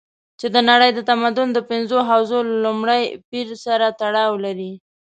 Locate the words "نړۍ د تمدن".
0.69-1.47